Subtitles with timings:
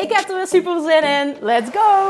[0.00, 1.36] Ik heb er weer super zin in.
[1.40, 2.08] Let's go!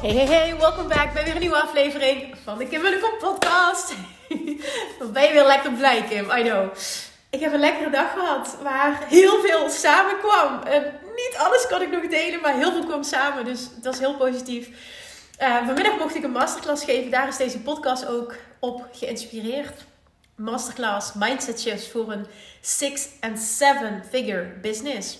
[0.00, 3.94] Hey, hey, hey, welkom back bij weer een nieuwe aflevering van de Kim Willem podcast.
[5.12, 6.30] Ben je weer lekker blij, Kim?
[6.30, 6.68] I know.
[7.30, 10.62] Ik heb een lekkere dag gehad waar heel veel samenkwam.
[10.62, 13.44] En niet alles kan ik nog delen, maar heel veel kwam samen.
[13.44, 14.68] Dus dat is heel positief.
[15.42, 17.10] Uh, vanmiddag mocht ik een masterclass geven.
[17.10, 19.84] Daar is deze podcast ook op geïnspireerd.
[20.36, 22.26] Masterclass Mindset Shifts voor een
[22.60, 25.18] six- en seven-figure business.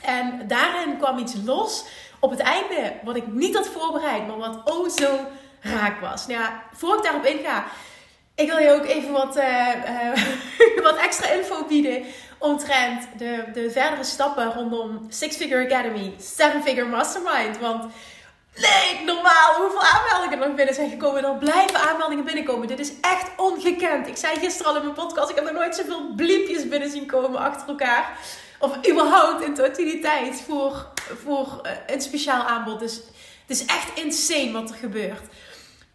[0.00, 1.84] En daarin kwam iets los
[2.20, 5.18] op het einde wat ik niet had voorbereid, maar wat oh zo
[5.60, 6.26] raak was.
[6.26, 7.64] Nou voor ik daarop inga,
[8.34, 12.04] ik wil je ook even wat, uh, uh, wat extra info bieden
[12.38, 17.58] omtrent de, de verdere stappen rondom Six Figure Academy, Seven Figure Mastermind.
[17.58, 17.92] Want
[18.56, 21.24] nee, normaal hoeveel aanmeldingen er nog binnen zijn gekomen.
[21.24, 22.68] Er blijven aanmeldingen binnenkomen.
[22.68, 24.06] Dit is echt ongekend.
[24.06, 27.06] Ik zei gisteren al in mijn podcast, ik heb nog nooit zoveel bliepjes binnen zien
[27.06, 28.18] komen achter elkaar.
[28.58, 32.80] Of überhaupt in totaliteit voor, voor uh, een speciaal aanbod.
[32.80, 32.94] Dus
[33.46, 35.22] het is echt insane wat er gebeurt.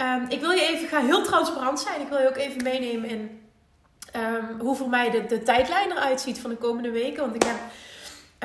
[0.02, 2.02] Um, ik wil je even, ik ga heel transparant zijn.
[2.02, 3.42] Ik wil je ook even meenemen in
[4.16, 7.22] um, hoe voor mij de, de tijdlijn eruit ziet van de komende weken.
[7.22, 7.58] Want ik heb,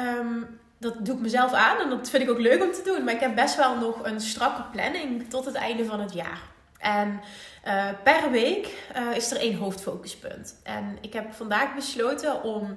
[0.06, 3.04] um, dat doe ik mezelf aan en dat vind ik ook leuk om te doen.
[3.04, 6.40] Maar ik heb best wel nog een strakke planning tot het einde van het jaar.
[6.78, 7.20] En
[7.66, 10.56] uh, per week uh, is er één hoofdfocuspunt.
[10.62, 12.76] En ik heb vandaag besloten om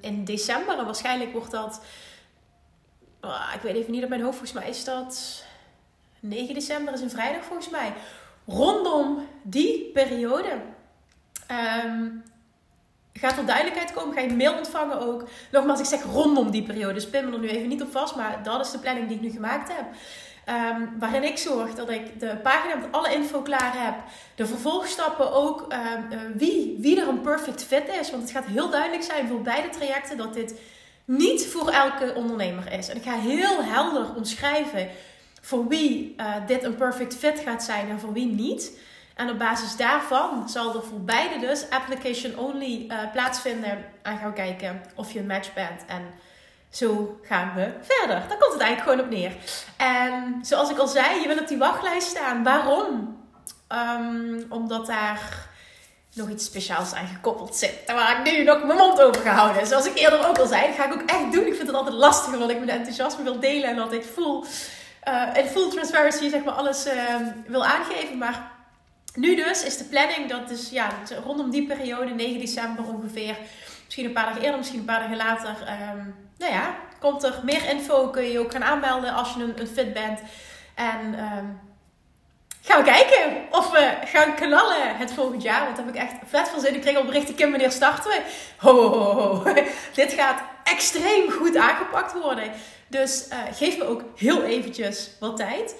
[0.00, 1.82] in december, waarschijnlijk wordt dat,
[3.24, 5.44] uh, ik weet even niet op mijn hoofd, volgens mij is dat
[6.20, 7.92] 9 december is een vrijdag volgens mij.
[8.46, 10.60] Rondom die periode
[11.84, 12.22] um,
[13.20, 14.14] gaat er duidelijkheid komen.
[14.14, 15.28] Ga je mail ontvangen ook.
[15.50, 16.94] Nogmaals, ik zeg rondom die periode.
[16.94, 18.16] Dus pin me er nu even niet op vast.
[18.16, 19.86] Maar dat is de planning die ik nu gemaakt heb.
[20.48, 23.94] Um, waarin ik zorg dat ik de pagina met alle info klaar heb.
[24.34, 25.60] De vervolgstappen ook.
[25.60, 28.10] Um, uh, wie, wie er een perfect fit is.
[28.10, 30.54] Want het gaat heel duidelijk zijn voor beide trajecten dat dit
[31.04, 32.88] niet voor elke ondernemer is.
[32.88, 34.88] En ik ga heel helder omschrijven
[35.40, 38.78] voor wie uh, dit een perfect fit gaat zijn en voor wie niet.
[39.14, 43.84] En op basis daarvan zal er voor beide dus application only uh, plaatsvinden.
[44.02, 45.84] En gaan we kijken of je een match bent.
[45.86, 46.02] En
[46.70, 48.28] zo gaan we verder.
[48.28, 49.32] Daar komt het eigenlijk gewoon op neer.
[49.76, 52.42] En zoals ik al zei, je wil op die wachtlijst staan.
[52.42, 53.22] Waarom?
[53.68, 55.46] Um, omdat daar
[56.14, 57.74] nog iets speciaals aan gekoppeld zit.
[57.86, 59.66] Waar ik nu nog mijn mond over gehouden.
[59.66, 61.46] Zoals ik eerder ook al zei, ga ik ook echt doen.
[61.46, 64.44] Ik vind het altijd lastig, omdat ik mijn enthousiasme wil delen en altijd voel
[65.08, 66.92] uh, in full transparency zeg maar alles uh,
[67.46, 68.18] wil aangeven.
[68.18, 68.52] Maar
[69.14, 70.88] nu dus is de planning dat dus ja,
[71.24, 73.36] rondom die periode, 9 december ongeveer,
[73.84, 77.40] misschien een paar dagen eerder, misschien een paar dagen later, um, nou ja, komt er
[77.42, 78.08] meer info.
[78.08, 80.20] Kun je ook gaan aanmelden als je een, een fit bent.
[80.74, 81.60] En um,
[82.62, 85.64] gaan we kijken of we gaan knallen het volgend jaar.
[85.64, 86.74] Want daar heb ik echt vet veel zin.
[86.74, 88.20] Ik kreeg al berichten, Kim, wanneer starten we?
[88.56, 89.52] Ho, ho, ho.
[89.94, 92.50] Dit gaat extreem goed aangepakt worden.
[92.88, 95.74] Dus uh, geef me ook heel eventjes wat tijd.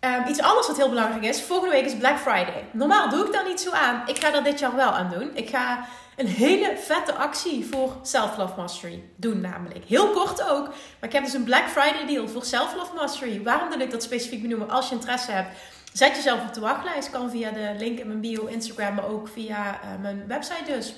[0.00, 1.42] Um, iets anders wat heel belangrijk is.
[1.42, 2.64] Volgende week is Black Friday.
[2.72, 4.02] Normaal doe ik daar niet zo aan.
[4.06, 5.30] Ik ga er dit jaar wel aan doen.
[5.34, 5.86] Ik ga
[6.16, 9.84] een hele vette actie voor Self-Love Mastery doen namelijk.
[9.84, 10.66] Heel kort ook.
[10.66, 13.42] Maar ik heb dus een Black Friday deal voor Self-Love Mastery.
[13.42, 14.70] Waarom wil ik dat specifiek benoemen?
[14.70, 15.56] Als je interesse hebt,
[15.92, 17.10] zet jezelf op de wachtlijst.
[17.10, 20.94] Kan via de link in mijn bio, Instagram, maar ook via uh, mijn website dus.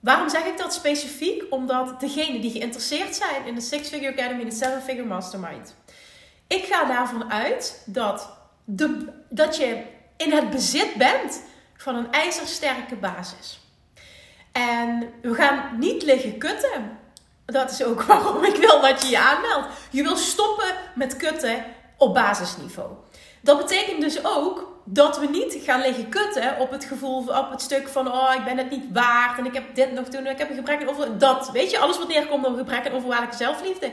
[0.00, 1.44] Waarom zeg ik dat specifiek?
[1.50, 5.74] Omdat degenen die geïnteresseerd zijn in de Six Figure Academy en de Seven Figure Mastermind.
[6.50, 8.28] Ik ga daarvan uit dat,
[8.64, 9.82] de, dat je
[10.16, 11.42] in het bezit bent
[11.76, 13.60] van een ijzersterke basis.
[14.52, 16.98] En we gaan niet liggen kutten.
[17.46, 19.66] Dat is ook waarom ik wil dat je je aanmeldt.
[19.90, 21.64] Je wil stoppen met kutten
[21.96, 22.90] op basisniveau.
[23.40, 27.62] Dat betekent dus ook dat we niet gaan liggen kutten op het gevoel, op het
[27.62, 30.32] stuk van, oh, ik ben het niet waard en ik heb dit nog doen en
[30.32, 31.50] ik heb een gebrek aan over dat.
[31.50, 33.92] Weet je, alles wat neerkomt op gebrek aan onvoorwaardelijke zelfliefde.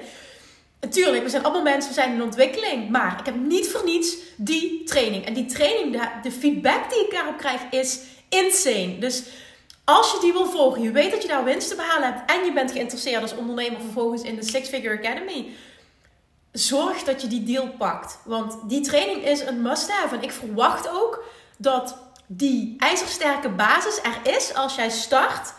[0.82, 2.90] Natuurlijk, we zijn allemaal mensen, we zijn in ontwikkeling.
[2.90, 5.26] Maar ik heb niet voor niets die training.
[5.26, 8.98] En die training, de, feedback die ik daarop krijg, is insane.
[9.00, 9.24] Dus
[9.84, 12.46] als je die wil volgen, je weet dat je daar winst te behalen hebt en
[12.46, 15.48] je bent geïnteresseerd als ondernemer vervolgens in de Six Figure Academy
[16.52, 18.20] zorg dat je die deal pakt.
[18.24, 20.16] Want die training is een must-have.
[20.16, 21.24] En ik verwacht ook
[21.58, 25.54] dat die ijzersterke basis er is als jij start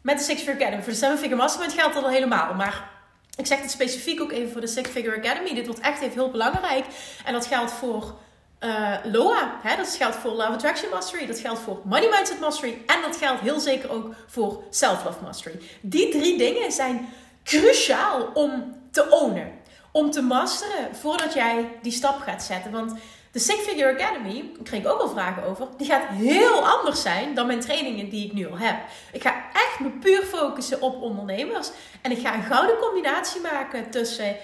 [0.00, 0.82] met de Six Figure Academy.
[0.82, 2.54] Voor de Seven Figure Mastermind geldt dat al helemaal.
[2.54, 2.90] Maar
[3.36, 5.54] ik zeg het specifiek ook even voor de Six Figure Academy.
[5.54, 6.84] Dit wordt echt even heel belangrijk.
[7.24, 8.14] En dat geldt voor
[8.60, 9.58] uh, LOA.
[9.62, 9.76] Hè?
[9.76, 11.26] Dat geldt voor Love Attraction Mastery.
[11.26, 12.82] Dat geldt voor Money Mindset Mastery.
[12.86, 15.58] En dat geldt heel zeker ook voor Self Love Mastery.
[15.80, 17.08] Die drie dingen zijn
[17.44, 19.60] cruciaal om te ownen.
[19.92, 22.70] Om te masteren voordat jij die stap gaat zetten.
[22.70, 22.92] Want
[23.32, 27.02] de Six Figure Academy, daar kreeg ik ook al vragen over, die gaat heel anders
[27.02, 28.76] zijn dan mijn trainingen die ik nu al heb.
[29.12, 31.70] Ik ga echt me puur focussen op ondernemers.
[32.02, 34.36] En ik ga een gouden combinatie maken tussen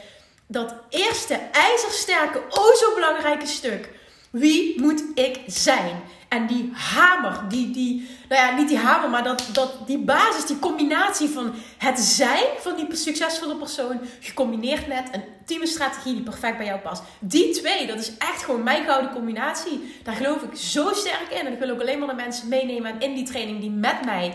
[0.47, 3.89] dat eerste ijzersterke, oh zo belangrijke stuk.
[4.31, 6.03] Wie moet ik zijn?
[6.29, 10.47] En die hamer, die, die, nou ja, niet die hamer, maar dat, dat, die basis,
[10.47, 16.57] die combinatie van het zijn van die succesvolle persoon, gecombineerd met een teamstrategie die perfect
[16.57, 17.03] bij jou past.
[17.19, 20.01] Die twee, dat is echt gewoon mijn gouden combinatie.
[20.03, 21.47] Daar geloof ik zo sterk in.
[21.47, 24.35] En ik wil ook alleen maar de mensen meenemen in die training die met mij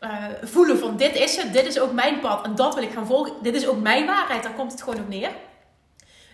[0.00, 2.92] uh, voelen van dit is het, dit is ook mijn pad en dat wil ik
[2.92, 3.32] gaan volgen.
[3.42, 5.30] Dit is ook mijn waarheid, daar komt het gewoon op neer.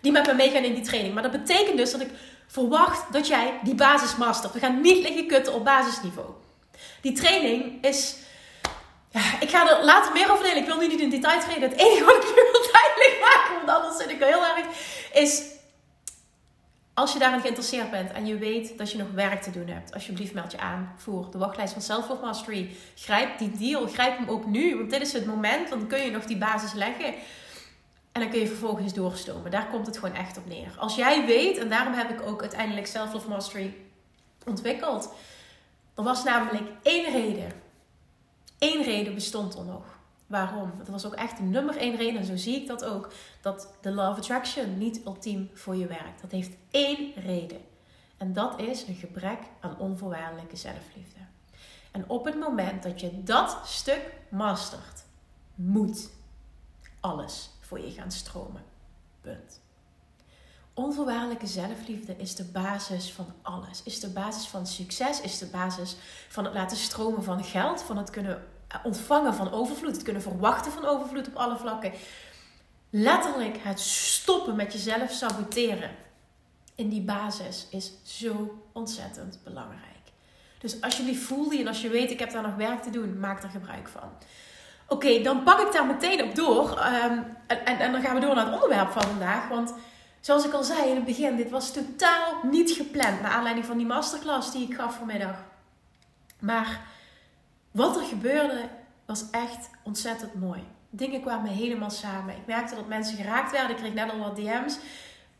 [0.00, 1.14] Die met me meegaan in die training.
[1.14, 2.10] Maar dat betekent dus dat ik
[2.48, 4.52] verwacht dat jij die basis mastert.
[4.52, 6.28] We gaan niet liggen kutten op basisniveau.
[7.00, 8.16] Die training is.
[9.10, 10.58] Ja, ik ga er later meer over delen.
[10.58, 11.70] Ik wil nu niet in detail treden.
[11.70, 14.66] Het enige wat ik nu wil duidelijk maken, want anders zit ik heel erg,
[15.12, 15.42] is
[16.98, 19.94] als je daarin geïnteresseerd bent en je weet dat je nog werk te doen hebt,
[19.94, 22.70] alsjeblieft meld je aan voor de wachtlijst van Self Mastery.
[22.94, 26.10] Grijp die deal, grijp hem ook nu, want dit is het moment, dan kun je
[26.10, 27.14] nog die basis leggen.
[28.18, 29.50] En dan kun je vervolgens doorstomen.
[29.50, 30.74] Daar komt het gewoon echt op neer.
[30.78, 33.74] Als jij weet, en daarom heb ik ook uiteindelijk Self Love Mastery
[34.46, 35.12] ontwikkeld.
[35.94, 37.52] Er was namelijk één reden.
[38.58, 39.84] Eén reden bestond er nog.
[40.26, 40.72] Waarom?
[40.78, 43.74] Dat was ook echt de nummer één reden, en zo zie ik dat ook, dat
[43.80, 46.20] de Love Attraction niet ultiem voor je werkt.
[46.20, 47.60] Dat heeft één reden.
[48.16, 51.20] En dat is een gebrek aan onvoorwaardelijke zelfliefde.
[51.90, 55.04] En op het moment dat je dat stuk mastert,
[55.54, 56.10] moet
[57.00, 58.62] alles voor je gaan stromen.
[59.20, 59.60] Punt.
[60.74, 63.82] Onvoorwaardelijke zelfliefde is de basis van alles.
[63.82, 65.96] Is de basis van succes, is de basis
[66.28, 68.44] van het laten stromen van geld, van het kunnen
[68.82, 71.92] ontvangen van overvloed, het kunnen verwachten van overvloed op alle vlakken.
[72.90, 75.90] Letterlijk het stoppen met jezelf saboteren
[76.74, 79.82] in die basis is zo ontzettend belangrijk.
[80.58, 83.18] Dus alsjeblieft voel die en als je weet ik heb daar nog werk te doen,
[83.18, 84.10] maak er gebruik van.
[84.88, 86.78] Oké, dan pak ik daar meteen op door.
[86.78, 89.48] Ehm, en, en, dan gaan we door naar het onderwerp van vandaag.
[89.48, 89.74] Want
[90.20, 93.20] zoals ik al zei in het begin, dit was totaal niet gepland.
[93.20, 95.44] Naar aanleiding van die masterclass die ik gaf vanmiddag.
[96.38, 96.80] Maar
[97.70, 98.68] wat er gebeurde
[99.06, 100.62] was echt ontzettend mooi.
[100.90, 102.34] Dingen kwamen helemaal samen.
[102.36, 103.70] Ik merkte dat mensen geraakt werden.
[103.70, 104.78] Ik kreeg net al wat DM's.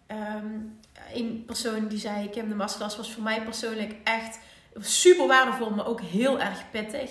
[0.08, 0.78] Um,
[1.14, 4.38] een persoon die zei: Kim, de masterclass was voor mij persoonlijk echt
[4.76, 7.10] super waardevol, maar ook heel erg pittig.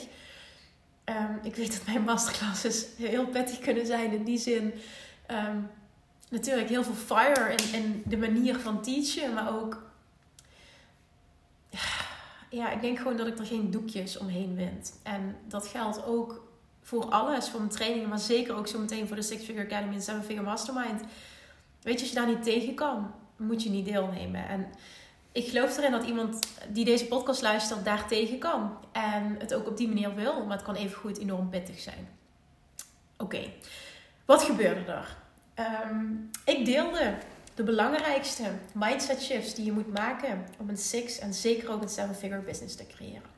[1.08, 4.74] Ehm, ik weet dat mijn masterclasses heel pittig kunnen zijn in die zin.
[5.26, 5.58] Ehm,
[6.30, 9.86] natuurlijk heel veel fire in de manier van teachen, maar ook.
[12.50, 15.00] Ja, ik denk gewoon dat ik er geen doekjes omheen wind.
[15.04, 16.48] En dat geldt ook
[16.82, 19.94] voor alles, voor mijn trainingen, maar zeker ook zo meteen voor de Six Figure Academy
[19.94, 21.02] en Seven Figure Mastermind.
[21.82, 24.48] Weet je, als je daar niet tegen kan, moet je niet deelnemen.
[24.48, 24.68] En
[25.38, 26.40] ik geloof erin dat iemand
[26.70, 28.78] die deze podcast luistert daar tegen kan.
[28.92, 30.46] En het ook op die manier wil.
[30.46, 32.08] Maar het kan even goed enorm pittig zijn.
[33.18, 33.52] Oké,
[34.26, 35.18] wat gebeurde er?
[35.54, 36.06] Ehm,
[36.46, 37.18] ik deelde
[37.56, 41.90] de belangrijkste mindset shifts die je moet maken om een six en zeker ook een
[41.90, 43.30] seven figure business te creëren.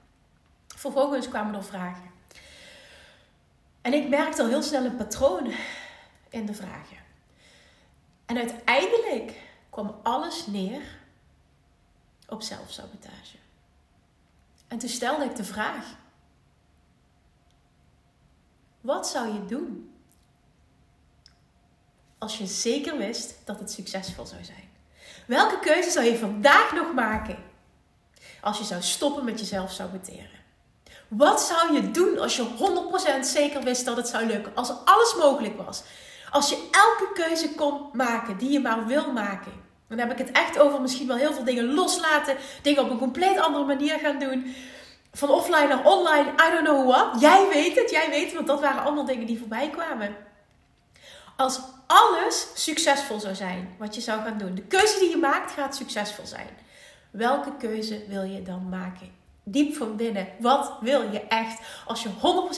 [0.67, 2.11] Vervolgens kwamen er vragen.
[3.81, 5.51] En ik merkte al heel snel een patroon
[6.29, 6.97] in de vragen.
[8.25, 9.33] En uiteindelijk
[9.69, 10.81] kwam alles neer
[12.29, 13.37] op zelfsabotage.
[14.67, 15.85] En toen stelde ik de vraag:
[18.81, 19.93] wat zou je doen
[22.17, 24.69] als je zeker wist dat het succesvol zou zijn?
[25.27, 27.37] Welke keuze zou je vandaag nog maken
[28.41, 30.39] als je zou stoppen met jezelf saboteren?
[31.07, 32.47] Wat zou je doen als je
[33.21, 34.55] 100% zeker wist dat het zou lukken?
[34.55, 35.83] Als alles mogelijk was?
[36.29, 39.68] Als je elke keuze kon maken die je maar wil maken?
[39.89, 42.37] Dan heb ik het echt over misschien wel heel veel dingen loslaten.
[42.61, 44.55] Dingen op een compleet andere manier gaan doen.
[45.13, 47.21] Van offline naar online, I don't know what.
[47.21, 50.15] Jij weet het, jij weet het, want dat waren allemaal dingen die voorbij kwamen.
[51.37, 54.55] Als alles succesvol zou zijn, wat je zou gaan doen.
[54.55, 56.47] De keuze die je maakt gaat succesvol zijn.
[57.11, 59.11] Welke keuze wil je dan maken?
[59.43, 61.61] Diep van binnen, wat wil je echt?
[61.85, 62.09] Als je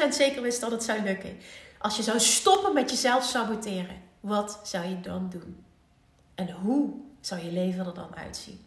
[0.06, 1.38] 100% zeker wist dat het zou lukken.
[1.80, 5.66] Als je zou stoppen met jezelf saboteren, wat zou je dan doen?
[6.36, 8.66] En hoe zou je leven er dan uitzien?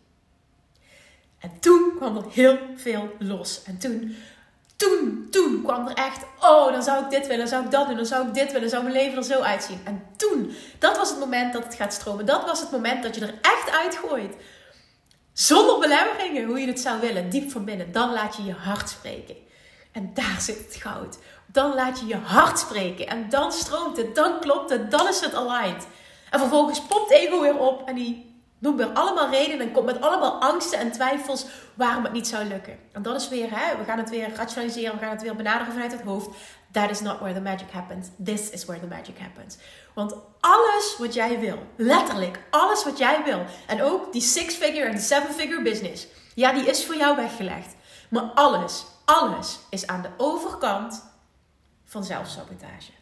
[1.45, 3.63] En toen kwam er heel veel los.
[3.63, 4.17] En toen,
[4.77, 7.87] toen, toen kwam er echt, oh, dan zou ik dit willen, dan zou ik dat
[7.87, 9.81] doen, dan zou ik dit willen, dan zou mijn leven er zo uitzien.
[9.85, 12.27] En toen, dat was het moment dat het gaat stromen.
[12.27, 14.35] Dat was het moment dat je er echt uitgooit.
[15.33, 17.93] Zonder belemmeringen, hoe je het zou willen, diep van binnen.
[17.93, 19.37] Dan laat je je hart spreken.
[19.93, 21.19] En daar zit het goud.
[21.47, 23.07] Dan laat je je hart spreken.
[23.07, 25.87] En dan stroomt het, dan klopt het, dan is het aligned.
[26.31, 28.34] En vervolgens popt ego weer op en die
[28.65, 32.45] noemt weer allemaal redenen en komt met allemaal angsten en twijfels waarom het niet zou
[32.45, 32.79] lukken.
[32.93, 35.73] En dat is weer, hè, we gaan het weer rationaliseren, we gaan het weer benaderen
[35.73, 36.29] vanuit het hoofd.
[36.73, 38.09] That is not where the magic happens.
[38.25, 39.57] This is where the magic happens.
[39.95, 45.01] Want alles wat jij wil, letterlijk alles wat jij wil, en ook die six-figure en
[45.01, 47.75] seven-figure business, ja, die is voor jou weggelegd.
[48.11, 51.05] Maar alles, alles is aan de overkant
[51.85, 52.93] van zelfsabotage.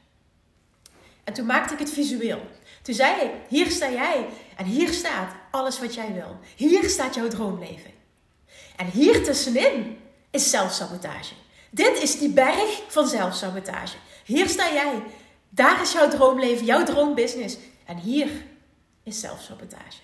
[1.24, 2.40] En toen maakte ik het visueel.
[2.82, 6.38] Toen zei ik: Hier sta jij en hier staat alles wat jij wil.
[6.56, 7.90] Hier staat jouw droomleven.
[8.76, 9.98] En hier tussenin
[10.30, 11.34] is zelfsabotage.
[11.70, 13.96] Dit is die berg van zelfsabotage.
[14.24, 15.02] Hier sta jij.
[15.48, 17.56] Daar is jouw droomleven, jouw droombusiness.
[17.84, 18.30] En hier
[19.02, 20.00] is zelfsabotage.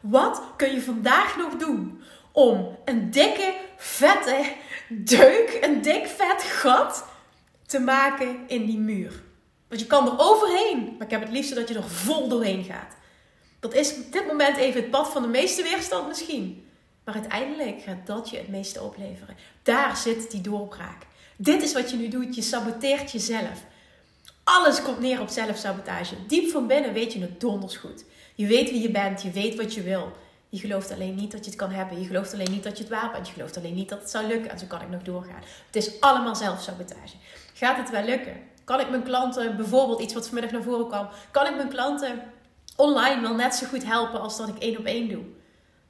[0.00, 2.02] Wat kun je vandaag nog doen
[2.32, 4.52] om een dikke, vette
[4.88, 7.04] deuk, een dik, vet gat
[7.66, 9.22] te maken in die muur?
[9.74, 12.64] Want je kan er overheen, maar ik heb het liefst dat je er vol doorheen
[12.64, 12.96] gaat.
[13.60, 16.66] Dat is op dit moment even het pad van de meeste weerstand misschien.
[17.04, 19.36] Maar uiteindelijk gaat dat je het meeste opleveren.
[19.62, 21.06] Daar zit die doorbraak.
[21.36, 22.34] Dit is wat je nu doet.
[22.34, 23.64] Je saboteert jezelf.
[24.44, 26.26] Alles komt neer op zelfsabotage.
[26.26, 28.04] Diep van binnen weet je het donders goed.
[28.34, 29.22] Je weet wie je bent.
[29.22, 30.12] Je weet wat je wil.
[30.48, 32.00] Je gelooft alleen niet dat je het kan hebben.
[32.00, 33.26] Je gelooft alleen niet dat je het waard bent.
[33.26, 34.50] Je gelooft alleen niet dat het zou lukken.
[34.50, 35.42] En zo kan ik nog doorgaan.
[35.66, 37.16] Het is allemaal zelfsabotage.
[37.54, 38.52] Gaat het wel lukken?
[38.64, 42.22] Kan ik mijn klanten, bijvoorbeeld iets wat vanmiddag naar voren kwam, kan ik mijn klanten
[42.76, 45.22] online wel net zo goed helpen als dat ik één op één doe?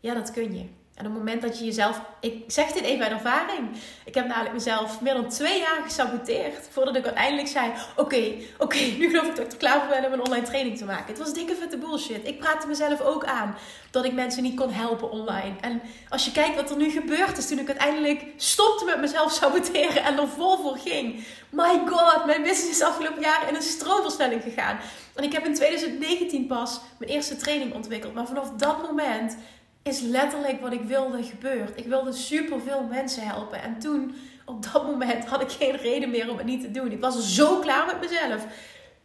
[0.01, 0.69] Ja, dat kun je.
[0.95, 3.69] En op het moment dat je jezelf, ik zeg dit even uit ervaring.
[4.05, 6.69] Ik heb namelijk mezelf meer dan twee jaar gesaboteerd.
[6.71, 10.07] Voordat ik uiteindelijk zei: Oké, oké, nu geloof ik dat ik er klaar voor ben
[10.07, 11.07] om een online training te maken.
[11.07, 12.27] Het was dikke vette bullshit.
[12.27, 13.57] Ik praatte mezelf ook aan
[13.91, 15.55] dat ik mensen niet kon helpen online.
[15.61, 19.33] En als je kijkt wat er nu gebeurd is toen ik uiteindelijk stopte met mezelf
[19.33, 21.25] saboteren en er vol voor ging.
[21.51, 24.79] My god, mijn business is afgelopen jaar in een stroomversnelling gegaan.
[25.15, 28.15] En ik heb in 2019 pas mijn eerste training ontwikkeld.
[28.15, 29.37] Maar vanaf dat moment
[29.85, 31.79] is letterlijk wat ik wilde gebeurd.
[31.79, 33.63] Ik wilde superveel mensen helpen.
[33.63, 34.15] En toen,
[34.45, 36.93] op dat moment, had ik geen reden meer om het niet te doen.
[36.93, 38.47] Ik was zo klaar met mezelf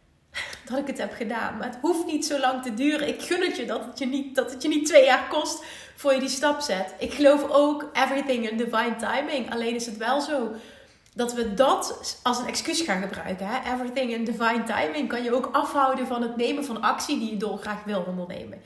[0.68, 1.56] dat ik het heb gedaan.
[1.56, 3.08] Maar het hoeft niet zo lang te duren.
[3.08, 5.64] Ik gun het je dat het je niet, dat het je niet twee jaar kost
[5.96, 6.94] voor je die stap zet.
[6.98, 9.52] Ik geloof ook everything in divine timing.
[9.52, 10.52] Alleen is het wel zo
[11.14, 13.46] dat we dat als een excuus gaan gebruiken.
[13.46, 13.72] Hè?
[13.74, 17.36] Everything in divine timing kan je ook afhouden van het nemen van actie die je
[17.36, 18.62] dolgraag wil ondernemen.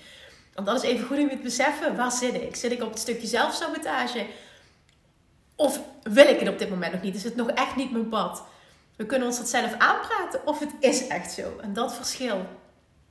[0.55, 1.97] Want dat is even goed om je te beseffen.
[1.97, 2.57] Waar zit ik?
[2.57, 4.27] Zit ik op het stukje zelfsabotage?
[5.57, 7.15] Of wil ik het op dit moment nog niet?
[7.15, 8.43] Is het nog echt niet mijn pad?
[8.97, 11.59] We kunnen ons dat zelf aanpraten of het is echt zo.
[11.61, 12.47] En dat verschil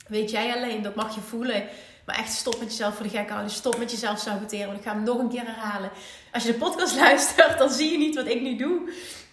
[0.08, 0.82] weet jij alleen.
[0.82, 1.68] Dat mag je voelen.
[2.06, 3.50] Maar echt stop met jezelf voor de gek houden.
[3.50, 4.66] Stop met jezelf saboteren.
[4.66, 5.90] Want ik ga hem nog een keer herhalen.
[6.32, 8.92] Als je de podcast luistert, dan zie je niet wat ik nu doe.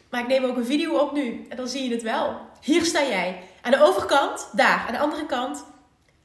[0.09, 1.45] Maar ik neem ook een video op nu.
[1.49, 2.39] En dan zie je het wel.
[2.61, 3.43] Hier sta jij.
[3.61, 4.85] Aan de overkant, daar.
[4.87, 5.63] Aan de andere kant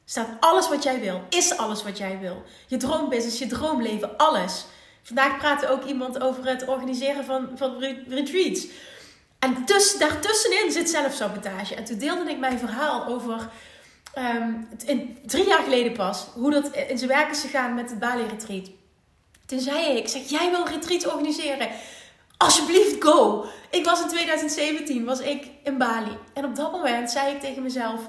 [0.09, 1.23] staat alles wat jij wil.
[1.29, 2.43] Is alles wat jij wil.
[2.67, 4.65] Je droombusiness, je droomleven, alles.
[5.03, 8.67] Vandaag praatte ook iemand over het organiseren van, van retreats.
[9.39, 11.75] En tuss, daartussenin zit zelfsabotage.
[11.75, 13.49] En toen deelde ik mijn verhaal over
[14.85, 18.27] in, drie jaar geleden pas, hoe dat in zijn werk is gegaan met het Bali
[18.27, 18.71] Retreat.
[19.47, 21.69] Toen zei ik, zeg, jij wil retreat organiseren.
[22.37, 23.45] Alsjeblieft, go!
[23.71, 26.19] Ik was in 2017, was ik in Bali.
[26.33, 28.01] En op dat moment zei ik tegen mezelf,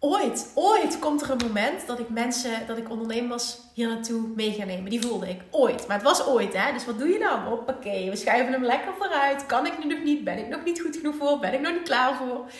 [0.00, 4.64] ooit, ooit komt er een moment dat ik mensen, dat ik ondernemers hier naartoe mee
[4.64, 4.90] nemen.
[4.90, 5.40] Die voelde ik.
[5.50, 5.86] Ooit.
[5.86, 6.72] Maar het was ooit, hè.
[6.72, 7.42] Dus wat doe je dan?
[7.42, 9.46] Hoppakee, we schuiven hem lekker vooruit.
[9.46, 10.24] Kan ik nu nog niet?
[10.24, 11.38] Ben ik nog niet goed genoeg voor?
[11.38, 12.50] Ben ik nog niet klaar voor?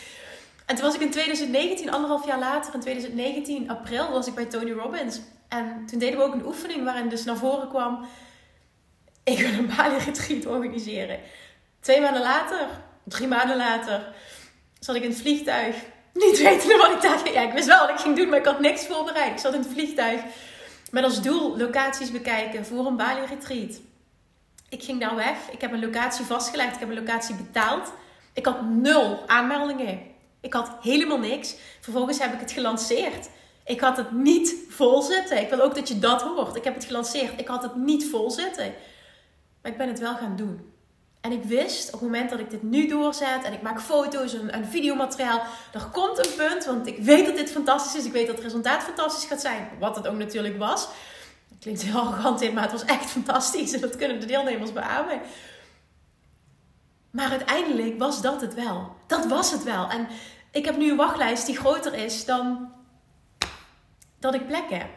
[0.65, 4.45] En toen was ik in 2019, anderhalf jaar later, in 2019, april, was ik bij
[4.45, 5.19] Tony Robbins.
[5.47, 8.05] En toen deden we ook een oefening waarin dus naar voren kwam...
[9.23, 11.19] Ik wil een Bali retreat organiseren.
[11.79, 12.67] Twee maanden later,
[13.03, 14.13] drie maanden later,
[14.79, 15.75] zat ik in het vliegtuig
[16.13, 17.33] niet weten wat ik daar...
[17.33, 19.31] Ja, ik wist wel wat ik ging doen, maar ik had niks voorbereid.
[19.31, 20.21] Ik zat in het vliegtuig
[20.91, 23.79] met als doel locaties bekijken voor een Bali retreat.
[24.69, 25.37] Ik ging daar weg.
[25.51, 26.73] Ik heb een locatie vastgelegd.
[26.73, 27.91] Ik heb een locatie betaald.
[28.33, 29.99] Ik had nul aanmeldingen.
[30.41, 31.55] Ik had helemaal niks.
[31.79, 33.29] Vervolgens heb ik het gelanceerd.
[33.65, 35.41] Ik had het niet vol zitten.
[35.41, 36.55] Ik wil ook dat je dat hoort.
[36.55, 37.39] Ik heb het gelanceerd.
[37.39, 38.73] Ik had het niet vol zitten.
[39.61, 40.70] Maar ik ben het wel gaan doen.
[41.21, 44.33] En ik wist op het moment dat ik dit nu doorzet en ik maak foto's
[44.33, 45.41] en, en videomateriaal,
[45.73, 48.05] er komt een punt, want ik weet dat dit fantastisch is.
[48.05, 50.87] Ik weet dat het resultaat fantastisch gaat zijn, wat het ook natuurlijk was.
[51.49, 54.73] Het klinkt heel arrogant in, maar het was echt fantastisch en dat kunnen de deelnemers
[54.73, 55.21] beamen.
[57.11, 58.95] Maar uiteindelijk was dat het wel.
[59.07, 59.89] Dat was het wel.
[59.89, 60.07] En
[60.51, 62.71] ik heb nu een wachtlijst die groter is dan
[64.19, 64.89] dat ik plek heb.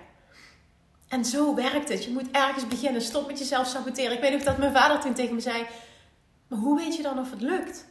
[1.09, 2.05] En zo werkt het.
[2.05, 3.03] Je moet ergens beginnen.
[3.03, 4.13] Stop met jezelf saboteren.
[4.13, 5.67] Ik weet nog dat mijn vader toen tegen me zei:
[6.63, 7.87] Hoe weet je dan of het lukt?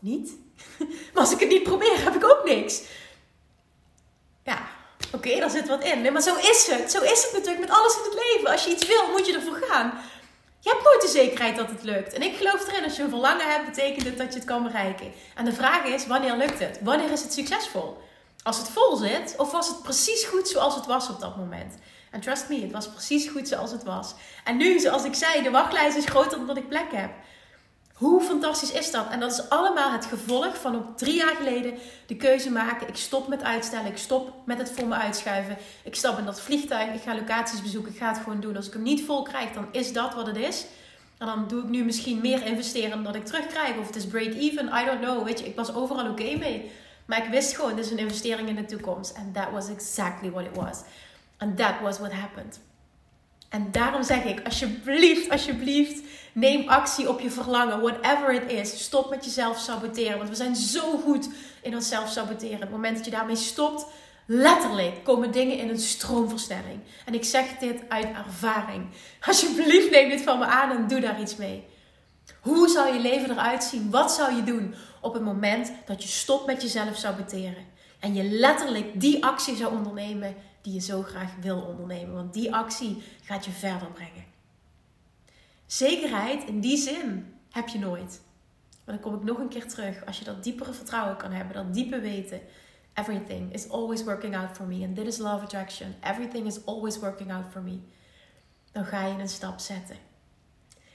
[0.00, 0.32] Niet.
[1.12, 2.82] Maar als ik het niet probeer, heb ik ook niks.
[4.44, 4.68] Ja,
[5.12, 6.00] oké, daar zit wat in.
[6.00, 6.90] Nee, maar zo is het.
[6.90, 8.50] Zo is het natuurlijk met alles in het leven.
[8.50, 10.00] Als je iets wil, moet je ervoor gaan.
[10.60, 12.12] Je hebt nooit de zekerheid dat het lukt.
[12.12, 14.62] En ik geloof erin, als je een verlangen hebt, betekent het dat je het kan
[14.62, 15.12] bereiken.
[15.34, 16.78] En de vraag is, wanneer lukt het?
[16.82, 17.96] Wanneer is het succesvol?
[18.42, 21.74] Als het vol zit, of was het precies goed zoals het was op dat moment?
[22.10, 24.14] En trust me, het was precies goed zoals het was.
[24.44, 27.10] En nu, zoals ik zei, de wachtlijst is groter dan dat ik plek heb.
[27.98, 29.10] Hoe fantastisch is dat?
[29.10, 31.74] En dat is allemaal het gevolg van op drie jaar geleden
[32.06, 32.88] de keuze maken.
[32.88, 33.86] Ik stop met uitstellen.
[33.86, 35.56] Ik stop met het voor me uitschuiven.
[35.84, 36.94] Ik stap in dat vliegtuig.
[36.94, 37.92] Ik ga locaties bezoeken.
[37.92, 38.56] Ik ga het gewoon doen.
[38.56, 40.66] Als ik hem niet vol krijg, dan is dat wat het is.
[41.18, 43.76] En dan doe ik nu misschien meer investeren dan dat ik terugkrijg.
[43.76, 44.66] Of het is break-even.
[44.66, 45.24] I don't know.
[45.24, 46.70] Weet je, ik was overal oké mee.
[47.06, 49.14] Maar ik wist gewoon, dit is een investering in de toekomst.
[49.16, 50.78] And that was exactly what it was.
[51.38, 52.60] And that was what happened.
[53.48, 56.02] En daarom zeg ik, alsjeblieft, alsjeblieft,
[56.32, 57.80] neem actie op je verlangen.
[57.80, 58.84] Whatever it is.
[58.84, 60.16] Stop met jezelf saboteren.
[60.16, 61.28] Want we zijn zo goed
[61.62, 62.54] in onszelf saboteren.
[62.54, 63.86] Op het moment dat je daarmee stopt,
[64.26, 66.80] letterlijk komen dingen in een stroomversnelling.
[67.04, 68.86] En ik zeg dit uit ervaring.
[69.20, 71.64] Alsjeblieft, neem dit van me aan en doe daar iets mee.
[72.40, 73.90] Hoe zou je leven eruit zien?
[73.90, 77.66] Wat zou je doen op het moment dat je stopt met jezelf saboteren?
[78.00, 80.34] En je letterlijk die actie zou ondernemen
[80.68, 82.14] die je zo graag wil ondernemen.
[82.14, 84.24] Want die actie gaat je verder brengen.
[85.66, 88.20] Zekerheid in die zin heb je nooit.
[88.84, 90.06] Maar dan kom ik nog een keer terug.
[90.06, 92.40] Als je dat diepere vertrouwen kan hebben, dat diepe weten.
[92.94, 94.84] Everything is always working out for me.
[94.84, 95.94] And this is love attraction.
[96.00, 97.78] Everything is always working out for me.
[98.72, 99.96] Dan ga je een stap zetten.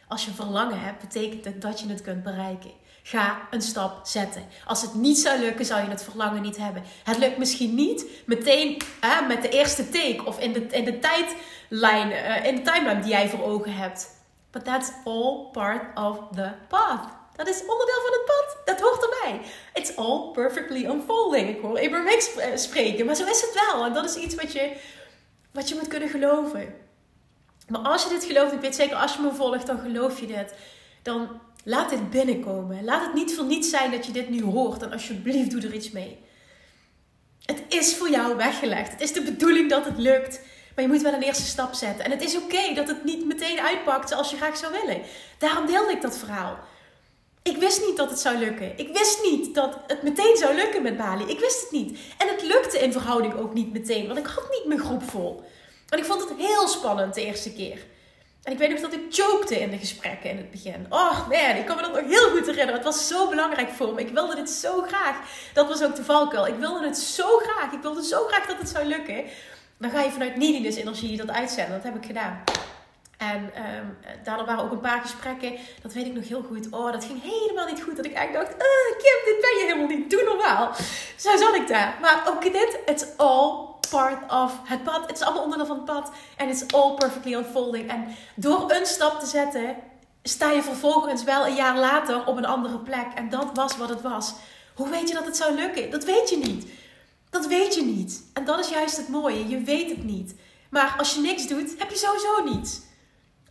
[0.07, 2.71] Als je verlangen hebt, betekent het dat je het kunt bereiken.
[3.05, 4.43] Ga een stap zetten.
[4.65, 6.83] Als het niet zou lukken, zou je het verlangen niet hebben.
[7.03, 10.99] Het lukt misschien niet meteen hè, met de eerste take of in de, in de
[10.99, 14.09] tijdlijn, uh, in de timeline die jij voor ogen hebt.
[14.51, 17.07] But that's all part of the path.
[17.35, 18.57] Dat is onderdeel van het pad.
[18.65, 19.41] Dat hoort erbij.
[19.73, 21.49] It's all perfectly unfolding.
[21.49, 23.85] Ik hoor Abraham Hicks eh, spreken, maar zo is het wel.
[23.85, 24.77] En dat is iets wat je,
[25.51, 26.75] wat je moet kunnen geloven.
[27.67, 30.27] Maar als je dit gelooft, ik weet zeker als je me volgt, dan geloof je
[30.27, 30.53] dit.
[31.01, 32.84] Dan laat dit binnenkomen.
[32.84, 34.82] Laat het niet voor niets zijn dat je dit nu hoort.
[34.82, 36.17] En alsjeblieft, doe er iets mee.
[37.45, 38.91] Het is voor jou weggelegd.
[38.91, 40.41] Het is de bedoeling dat het lukt.
[40.76, 42.06] Maar je moet wel een eerste stap zetten.
[42.06, 45.02] En het is oké dat het niet meteen uitpakt zoals je graag zou willen.
[45.38, 46.58] Daarom deelde ik dat verhaal.
[47.43, 48.78] Ik wist niet dat het zou lukken.
[48.78, 51.26] Ik wist niet dat het meteen zou lukken met Bali.
[51.26, 51.99] Ik wist het niet.
[52.17, 54.08] En het lukte in verhouding ook niet meteen.
[54.08, 55.43] Want ik had niet mijn groep vol.
[55.89, 57.86] En ik vond het heel spannend de eerste keer.
[58.43, 60.86] En ik weet nog dat ik chokte in de gesprekken in het begin.
[60.89, 62.73] Oh man, ik kan me dat nog heel goed herinneren.
[62.73, 64.01] Het was zo belangrijk voor me.
[64.01, 65.15] Ik wilde dit zo graag.
[65.53, 66.47] Dat was ook de valkuil.
[66.47, 67.71] Ik wilde het zo graag.
[67.71, 69.23] Ik wilde zo graag dat het zou lukken.
[69.77, 71.73] Dan ga je vanuit neediness energie dat uitzenden.
[71.73, 72.43] Dat heb ik gedaan.
[73.17, 75.53] En um, daardoor waren ook een paar gesprekken.
[75.82, 76.67] Dat weet ik nog heel goed.
[76.71, 77.95] Oh, dat ging helemaal niet goed.
[77.95, 80.10] Dat ik eigenlijk dacht, uh, Kim, dit ben je helemaal niet.
[80.10, 80.71] Doe normaal.
[81.17, 81.97] Zo zat ik daar.
[82.01, 85.02] Maar ook dit, it's all part of het pad.
[85.08, 86.12] Het is allemaal onderdeel van het pad.
[86.38, 87.89] En it's all perfectly unfolding.
[87.89, 89.76] En door een stap te zetten,
[90.24, 93.08] sta je vervolgens wel een jaar later op een andere plek.
[93.15, 94.34] En dat was wat het was.
[94.76, 95.91] Hoe weet je dat het zou lukken?
[95.91, 96.65] Dat weet je niet.
[97.30, 98.24] Dat weet je niet.
[98.34, 99.48] En dat is juist het mooie.
[99.48, 100.36] Je weet het niet.
[100.69, 102.82] Maar als je niks doet, heb je sowieso niets.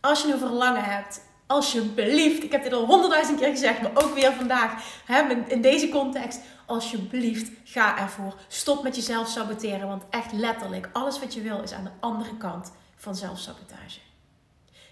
[0.01, 4.13] Als je een verlangen hebt, alsjeblieft, ik heb dit al honderdduizend keer gezegd, maar ook
[4.13, 4.71] weer vandaag,
[5.05, 8.35] hè, in deze context, alsjeblieft, ga ervoor.
[8.47, 12.37] Stop met jezelf saboteren, want echt letterlijk, alles wat je wil is aan de andere
[12.37, 13.99] kant van zelfsabotage.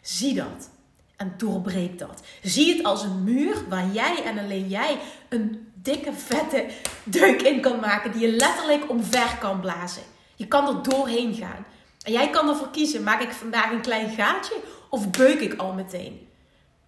[0.02, 0.70] Zie dat
[1.18, 2.22] en doorbreek dat.
[2.42, 6.66] Zie het als een muur waar jij en alleen jij een dikke, vette
[7.04, 10.04] deuk in kan maken die je letterlijk omver kan blazen.
[10.36, 11.66] Je kan er doorheen gaan.
[12.02, 14.56] En jij kan ervoor kiezen, maak ik vandaag een klein gaatje
[14.90, 16.28] of beuk ik al meteen?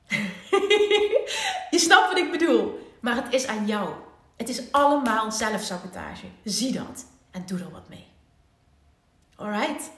[1.74, 2.80] je snapt wat ik bedoel.
[3.00, 3.90] Maar het is aan jou.
[4.44, 6.26] Het is allemaal zelfsabotage.
[6.44, 7.06] Zie dat.
[7.32, 8.08] En doe er wat mee.
[9.36, 9.92] Alright?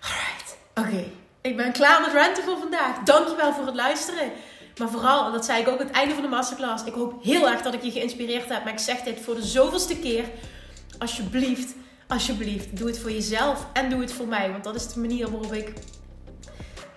[0.00, 0.56] Alright.
[0.74, 1.04] Oké.
[1.40, 2.98] Ik ben klaar met ranten voor vandaag.
[2.98, 4.32] Dankjewel voor het luisteren.
[4.78, 6.84] Maar vooral, en dat zei ik ook aan het einde van de masterclass.
[6.84, 8.64] Ik hoop heel erg dat ik je geïnspireerd heb.
[8.64, 10.24] Maar ik zeg dit voor de zoveelste keer.
[10.98, 11.74] Alsjeblieft,
[12.08, 14.50] alsjeblieft, doe het voor jezelf en doe het voor mij.
[14.50, 15.72] Want dat is de manier waarop ik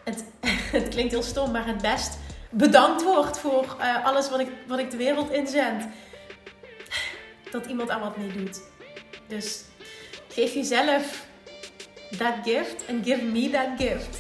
[0.04, 0.24] het,
[0.80, 2.18] het klinkt heel stom, maar het best
[2.50, 5.88] bedankt wordt voor eh, alles wat ik, wat ik de wereld inzend.
[7.52, 8.62] Dat iemand aan wat mee doet.
[9.28, 9.62] Dus
[10.28, 11.26] geef jezelf
[12.18, 14.18] dat gift en give me that gift.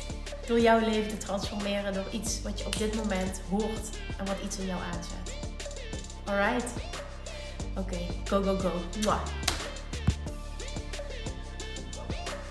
[0.48, 4.36] Door jouw leven te transformeren door iets wat je op dit moment hoort en wat
[4.46, 5.36] iets in jou aanzet.
[6.26, 6.72] Alright?
[7.78, 7.98] Oké,
[8.30, 8.72] go, go, go.
[9.02, 9.22] Mwah.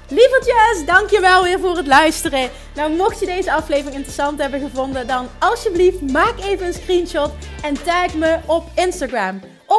[0.09, 2.51] Lievertjes, dankjewel weer voor het luisteren.
[2.75, 7.31] Nou, mocht je deze aflevering interessant hebben gevonden, dan alsjeblieft maak even een screenshot
[7.63, 9.41] en tag me op Instagram.